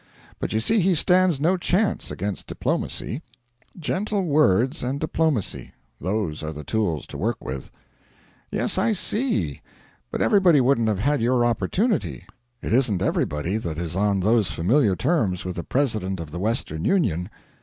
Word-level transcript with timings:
But 0.39 0.51
you 0.51 0.59
see 0.59 0.79
he 0.79 0.95
stands 0.95 1.39
no 1.39 1.57
chance 1.57 2.09
against 2.09 2.47
diplomacy. 2.47 3.21
Gentle 3.77 4.23
words 4.23 4.81
and 4.81 4.99
diplomacy 4.99 5.73
those 5.99 6.41
are 6.41 6.51
the 6.51 6.63
tools 6.63 7.05
to 7.05 7.19
work 7.19 7.45
with.' 7.45 7.69
'Yes, 8.49 8.79
I 8.79 8.93
see: 8.93 9.61
but 10.09 10.19
everybody 10.19 10.59
wouldn't 10.59 10.87
have 10.87 10.97
had 11.01 11.21
your 11.21 11.45
opportunity. 11.45 12.25
It 12.63 12.73
isn't 12.73 13.03
everybody 13.03 13.57
that 13.57 13.77
is 13.77 13.95
on 13.95 14.21
those 14.21 14.49
familiar 14.49 14.95
terms 14.95 15.45
with 15.45 15.55
the 15.55 15.63
President 15.63 16.19
of 16.19 16.31
the 16.31 16.39
Western 16.39 16.83
Union.' 16.83 17.29